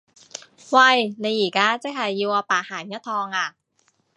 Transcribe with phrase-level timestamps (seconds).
[0.71, 1.15] 喂！
[1.19, 3.55] 你而家即係要我白行一趟呀？